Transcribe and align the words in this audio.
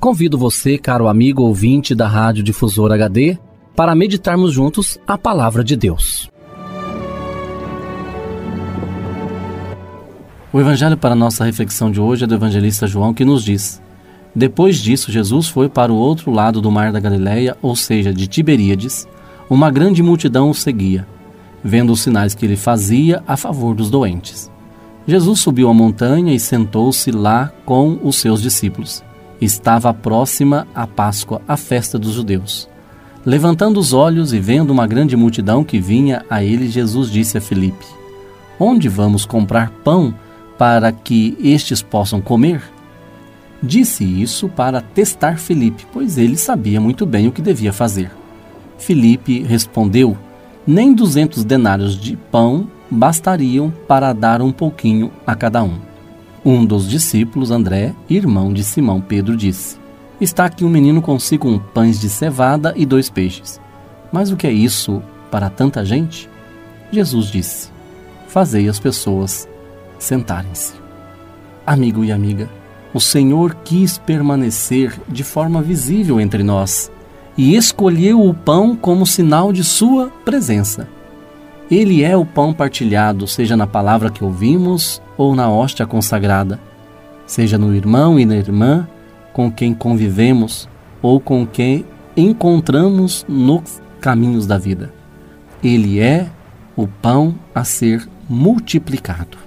Convido 0.00 0.38
você, 0.38 0.78
caro 0.78 1.08
amigo 1.08 1.42
ouvinte 1.42 1.94
da 1.94 2.08
Rádio 2.08 2.42
Difusor 2.42 2.90
HD, 2.90 3.36
para 3.76 3.94
meditarmos 3.94 4.50
juntos 4.50 4.98
a 5.06 5.18
palavra 5.18 5.62
de 5.62 5.76
Deus. 5.76 6.30
O 10.50 10.58
evangelho 10.58 10.96
para 10.96 11.14
nossa 11.14 11.44
reflexão 11.44 11.90
de 11.90 12.00
hoje 12.00 12.24
é 12.24 12.26
do 12.26 12.34
evangelista 12.34 12.86
João 12.86 13.12
que 13.12 13.26
nos 13.26 13.44
diz: 13.44 13.82
Depois 14.34 14.78
disso, 14.78 15.12
Jesus 15.12 15.48
foi 15.48 15.68
para 15.68 15.92
o 15.92 15.96
outro 15.96 16.30
lado 16.30 16.62
do 16.62 16.70
mar 16.70 16.90
da 16.92 16.98
Galileia, 16.98 17.54
ou 17.60 17.76
seja, 17.76 18.10
de 18.10 18.26
Tiberíades. 18.26 19.06
Uma 19.50 19.70
grande 19.70 20.02
multidão 20.02 20.48
o 20.48 20.54
seguia, 20.54 21.06
vendo 21.62 21.92
os 21.92 22.00
sinais 22.00 22.34
que 22.34 22.46
ele 22.46 22.56
fazia 22.56 23.22
a 23.28 23.36
favor 23.36 23.74
dos 23.74 23.90
doentes. 23.90 24.50
Jesus 25.06 25.40
subiu 25.40 25.68
a 25.68 25.74
montanha 25.74 26.32
e 26.34 26.40
sentou-se 26.40 27.10
lá 27.10 27.52
com 27.66 27.98
os 28.02 28.16
seus 28.16 28.40
discípulos. 28.40 29.04
Estava 29.40 29.94
próxima 29.94 30.68
a 30.74 30.86
Páscoa, 30.86 31.40
a 31.48 31.56
festa 31.56 31.98
dos 31.98 32.12
judeus. 32.12 32.68
Levantando 33.24 33.80
os 33.80 33.92
olhos 33.92 34.32
e 34.32 34.38
vendo 34.38 34.70
uma 34.70 34.86
grande 34.86 35.16
multidão 35.16 35.64
que 35.64 35.78
vinha 35.78 36.24
a 36.28 36.42
ele, 36.42 36.68
Jesus 36.68 37.10
disse 37.10 37.38
a 37.38 37.40
Filipe: 37.40 37.86
Onde 38.58 38.88
vamos 38.88 39.24
comprar 39.24 39.70
pão 39.82 40.14
para 40.58 40.92
que 40.92 41.36
estes 41.40 41.80
possam 41.80 42.20
comer? 42.20 42.62
Disse 43.62 44.04
isso 44.04 44.48
para 44.48 44.80
testar 44.80 45.38
Filipe, 45.38 45.86
pois 45.92 46.16
ele 46.16 46.36
sabia 46.36 46.80
muito 46.80 47.04
bem 47.04 47.28
o 47.28 47.32
que 47.32 47.42
devia 47.42 47.72
fazer. 47.72 48.10
Filipe 48.78 49.42
respondeu: 49.42 50.16
Nem 50.66 50.94
duzentos 50.94 51.44
denários 51.44 51.98
de 51.98 52.16
pão 52.16 52.68
bastariam 52.90 53.72
para 53.86 54.12
dar 54.12 54.42
um 54.42 54.52
pouquinho 54.52 55.10
a 55.26 55.34
cada 55.34 55.62
um. 55.62 55.89
Um 56.42 56.64
dos 56.64 56.88
discípulos, 56.88 57.50
André, 57.50 57.94
irmão 58.08 58.50
de 58.50 58.64
Simão 58.64 58.98
Pedro, 58.98 59.36
disse: 59.36 59.78
Está 60.18 60.46
aqui 60.46 60.64
um 60.64 60.70
menino 60.70 61.02
consigo 61.02 61.46
um 61.46 61.58
pães 61.58 62.00
de 62.00 62.08
cevada 62.08 62.72
e 62.76 62.86
dois 62.86 63.10
peixes. 63.10 63.60
Mas 64.10 64.30
o 64.30 64.36
que 64.36 64.46
é 64.46 64.52
isso 64.52 65.02
para 65.30 65.50
tanta 65.50 65.84
gente? 65.84 66.30
Jesus 66.90 67.26
disse: 67.26 67.68
Fazei 68.26 68.68
as 68.70 68.78
pessoas 68.78 69.46
sentarem-se. 69.98 70.72
Amigo 71.66 72.02
e 72.02 72.10
amiga, 72.10 72.48
o 72.94 73.00
Senhor 73.00 73.54
quis 73.62 73.98
permanecer 73.98 74.98
de 75.06 75.22
forma 75.22 75.60
visível 75.60 76.18
entre 76.18 76.42
nós 76.42 76.90
e 77.36 77.54
escolheu 77.54 78.24
o 78.24 78.32
pão 78.32 78.74
como 78.74 79.06
sinal 79.06 79.52
de 79.52 79.62
sua 79.62 80.08
presença. 80.24 80.88
Ele 81.70 82.02
é 82.02 82.16
o 82.16 82.26
pão 82.26 82.52
partilhado, 82.52 83.28
seja 83.28 83.56
na 83.56 83.66
palavra 83.66 84.10
que 84.10 84.24
ouvimos 84.24 85.00
ou 85.16 85.36
na 85.36 85.48
hóstia 85.48 85.86
consagrada, 85.86 86.58
seja 87.26 87.56
no 87.56 87.72
irmão 87.74 88.18
e 88.18 88.26
na 88.26 88.34
irmã 88.34 88.88
com 89.32 89.52
quem 89.52 89.72
convivemos 89.72 90.68
ou 91.00 91.20
com 91.20 91.46
quem 91.46 91.86
encontramos 92.16 93.24
nos 93.28 93.80
caminhos 94.00 94.48
da 94.48 94.58
vida. 94.58 94.92
Ele 95.62 96.00
é 96.00 96.26
o 96.74 96.88
pão 96.88 97.36
a 97.54 97.62
ser 97.62 98.08
multiplicado. 98.28 99.38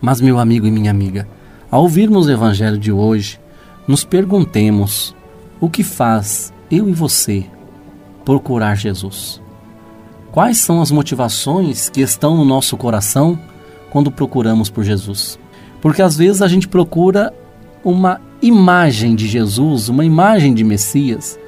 Mas, 0.00 0.20
meu 0.20 0.38
amigo 0.38 0.66
e 0.66 0.70
minha 0.70 0.90
amiga, 0.90 1.28
ao 1.70 1.82
ouvirmos 1.82 2.26
o 2.26 2.30
Evangelho 2.30 2.78
de 2.78 2.90
hoje, 2.90 3.38
nos 3.86 4.04
perguntemos 4.04 5.14
o 5.60 5.68
que 5.68 5.82
faz 5.82 6.52
eu 6.70 6.88
e 6.88 6.92
você 6.92 7.44
procurar 8.24 8.74
Jesus. 8.74 9.41
Quais 10.32 10.56
são 10.56 10.80
as 10.80 10.90
motivações 10.90 11.90
que 11.90 12.00
estão 12.00 12.34
no 12.34 12.44
nosso 12.44 12.74
coração 12.74 13.38
quando 13.90 14.10
procuramos 14.10 14.70
por 14.70 14.82
Jesus? 14.82 15.38
Porque 15.82 16.00
às 16.00 16.16
vezes 16.16 16.40
a 16.40 16.48
gente 16.48 16.66
procura 16.66 17.34
uma 17.84 18.18
imagem 18.40 19.14
de 19.14 19.28
Jesus, 19.28 19.90
uma 19.90 20.06
imagem 20.06 20.54
de 20.54 20.64
Messias, 20.64 21.38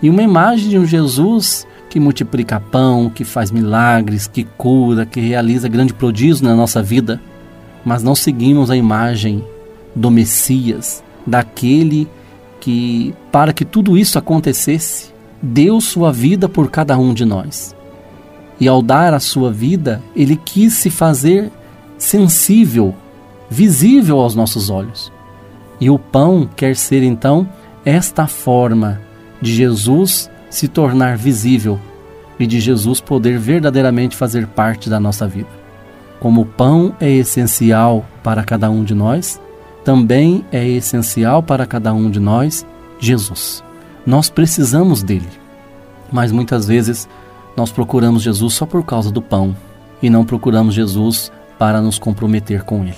e 0.00 0.08
uma 0.08 0.22
imagem 0.22 0.68
de 0.68 0.78
um 0.78 0.86
Jesus 0.86 1.66
que 1.88 1.98
multiplica 1.98 2.60
pão, 2.60 3.10
que 3.10 3.24
faz 3.24 3.50
milagres, 3.50 4.28
que 4.28 4.44
cura, 4.44 5.04
que 5.04 5.18
realiza 5.18 5.68
grande 5.68 5.92
prodígio 5.92 6.44
na 6.44 6.54
nossa 6.54 6.80
vida, 6.80 7.20
mas 7.84 8.00
não 8.00 8.14
seguimos 8.14 8.70
a 8.70 8.76
imagem 8.76 9.44
do 9.92 10.08
Messias, 10.08 11.02
daquele 11.26 12.08
que, 12.60 13.12
para 13.32 13.52
que 13.52 13.64
tudo 13.64 13.98
isso 13.98 14.20
acontecesse, 14.20 15.12
deu 15.42 15.80
sua 15.80 16.12
vida 16.12 16.48
por 16.48 16.70
cada 16.70 16.96
um 16.96 17.12
de 17.12 17.24
nós. 17.24 17.74
E 18.60 18.68
ao 18.68 18.82
dar 18.82 19.14
a 19.14 19.20
sua 19.20 19.50
vida, 19.50 20.02
ele 20.14 20.36
quis 20.36 20.74
se 20.74 20.90
fazer 20.90 21.50
sensível, 21.96 22.94
visível 23.48 24.20
aos 24.20 24.34
nossos 24.34 24.68
olhos. 24.68 25.10
E 25.80 25.88
o 25.88 25.98
pão 25.98 26.48
quer 26.54 26.76
ser 26.76 27.02
então 27.02 27.48
esta 27.84 28.26
forma 28.26 29.00
de 29.40 29.54
Jesus 29.54 30.30
se 30.50 30.68
tornar 30.68 31.16
visível 31.16 31.80
e 32.38 32.46
de 32.46 32.60
Jesus 32.60 33.00
poder 33.00 33.38
verdadeiramente 33.38 34.16
fazer 34.16 34.46
parte 34.46 34.90
da 34.90 35.00
nossa 35.00 35.26
vida. 35.26 35.48
Como 36.18 36.42
o 36.42 36.46
pão 36.46 36.94
é 37.00 37.10
essencial 37.10 38.04
para 38.22 38.44
cada 38.44 38.70
um 38.70 38.84
de 38.84 38.94
nós, 38.94 39.40
também 39.84 40.44
é 40.52 40.66
essencial 40.66 41.42
para 41.42 41.64
cada 41.64 41.94
um 41.94 42.10
de 42.10 42.20
nós 42.20 42.66
Jesus. 42.98 43.64
Nós 44.04 44.28
precisamos 44.28 45.02
dele, 45.02 45.28
mas 46.12 46.30
muitas 46.30 46.66
vezes 46.66 47.08
nós 47.60 47.70
procuramos 47.70 48.22
Jesus 48.22 48.54
só 48.54 48.64
por 48.64 48.82
causa 48.82 49.12
do 49.12 49.20
pão 49.20 49.54
e 50.02 50.08
não 50.08 50.24
procuramos 50.24 50.74
Jesus 50.74 51.30
para 51.58 51.82
nos 51.82 51.98
comprometer 51.98 52.62
com 52.62 52.84
Ele. 52.84 52.96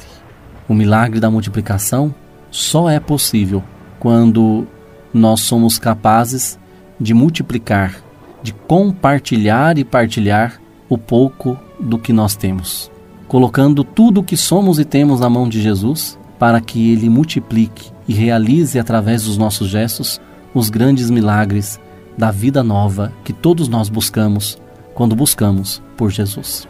O 0.69 0.75
milagre 0.75 1.19
da 1.19 1.29
multiplicação 1.29 2.15
só 2.49 2.89
é 2.89 3.01
possível 3.01 3.61
quando 3.99 4.65
nós 5.13 5.41
somos 5.41 5.81
capazes 5.81 6.61
de 7.01 7.13
multiplicar, 7.13 7.97
de 8.41 8.53
compartilhar 8.53 9.79
e 9.79 9.85
partilhar 9.85 10.61
o 10.89 10.97
pouco 10.97 11.59
do 11.81 11.99
que 11.99 12.13
nós 12.13 12.37
temos. 12.37 12.89
colocando 13.27 13.83
tudo 13.83 14.21
o 14.21 14.23
que 14.23 14.37
somos 14.37 14.79
e 14.79 14.85
temos 14.85 15.19
na 15.19 15.29
mão 15.29 15.49
de 15.49 15.61
Jesus 15.61 16.17
para 16.39 16.61
que 16.61 16.93
ele 16.93 17.09
multiplique 17.09 17.91
e 18.07 18.13
realize 18.13 18.79
através 18.79 19.25
dos 19.25 19.37
nossos 19.37 19.69
gestos 19.69 20.21
os 20.55 20.71
grandes 20.71 21.11
milagres 21.11 21.81
da 22.17 22.31
vida 22.31 22.63
nova 22.63 23.13
que 23.25 23.33
todos 23.33 23.69
nós 23.69 23.89
buscamos 23.89 24.61
quando 24.95 25.17
buscamos 25.17 25.83
por 25.97 26.11
Jesus. 26.11 26.69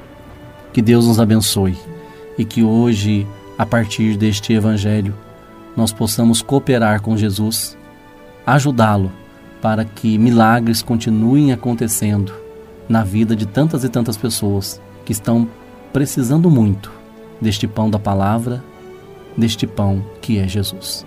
Que 0.73 0.81
Deus 0.81 1.07
nos 1.07 1.21
abençoe 1.21 1.77
e 2.39 2.45
que 2.45 2.63
hoje, 2.63 3.27
a 3.59 3.67
partir 3.67 4.17
deste 4.17 4.53
Evangelho, 4.53 5.15
nós 5.77 5.93
possamos 5.93 6.43
cooperar 6.43 7.01
com 7.01 7.17
Jesus, 7.17 7.77
ajudá-lo 8.47 9.13
para 9.61 9.85
que 9.85 10.19
milagres 10.19 10.83
continuem 10.83 11.53
acontecendo 11.53 12.33
na 12.89 13.05
vida 13.05 13.37
de 13.37 13.47
tantas 13.47 13.85
e 13.85 13.89
tantas 13.89 14.17
pessoas 14.17 14.81
que 15.05 15.13
estão 15.13 15.49
precisando 15.93 16.51
muito 16.51 16.93
deste 17.41 17.67
pão 17.67 17.89
da 17.89 17.99
palavra, 17.99 18.63
deste 19.37 19.67
pão 19.67 20.05
que 20.21 20.39
é 20.39 20.49
Jesus. 20.49 21.07